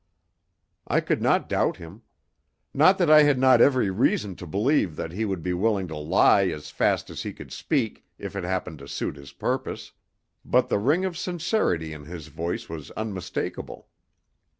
I 0.87 0.99
could 0.99 1.21
not 1.21 1.47
doubt 1.47 1.77
him. 1.77 2.01
Not 2.73 2.97
that 2.97 3.11
I 3.11 3.21
had 3.21 3.37
not 3.37 3.61
every 3.61 3.91
reason 3.91 4.35
to 4.37 4.47
believe 4.47 4.95
that 4.95 5.11
he 5.11 5.25
would 5.25 5.43
be 5.43 5.53
willing 5.53 5.87
to 5.89 5.95
lie 5.95 6.47
as 6.47 6.71
fast 6.71 7.11
as 7.11 7.21
he 7.21 7.31
could 7.31 7.51
speak 7.51 8.03
if 8.17 8.35
it 8.35 8.43
happened 8.43 8.79
to 8.79 8.87
suit 8.87 9.15
his 9.15 9.31
purpose, 9.31 9.91
but 10.43 10.69
the 10.69 10.79
ring 10.79 11.05
of 11.05 11.19
sincerity 11.19 11.93
in 11.93 12.05
his 12.05 12.29
voice 12.29 12.67
was 12.67 12.89
unmistakable. 12.97 13.89